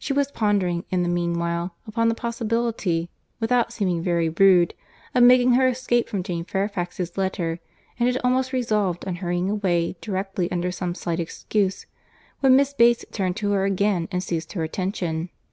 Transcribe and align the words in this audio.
She 0.00 0.12
was 0.12 0.32
pondering, 0.32 0.84
in 0.90 1.04
the 1.04 1.08
meanwhile, 1.08 1.76
upon 1.86 2.08
the 2.08 2.14
possibility, 2.16 3.08
without 3.38 3.72
seeming 3.72 4.02
very 4.02 4.28
rude, 4.28 4.74
of 5.14 5.22
making 5.22 5.52
her 5.52 5.68
escape 5.68 6.08
from 6.08 6.24
Jane 6.24 6.44
Fairfax's 6.44 7.16
letter, 7.16 7.60
and 7.96 8.08
had 8.08 8.20
almost 8.24 8.52
resolved 8.52 9.06
on 9.06 9.14
hurrying 9.22 9.48
away 9.48 9.94
directly 10.00 10.50
under 10.50 10.72
some 10.72 10.96
slight 10.96 11.20
excuse, 11.20 11.86
when 12.40 12.56
Miss 12.56 12.74
Bates 12.74 13.04
turned 13.12 13.36
to 13.36 13.52
her 13.52 13.64
again 13.64 14.08
and 14.10 14.24
seized 14.24 14.54
her 14.54 14.64
attention. 14.64 15.28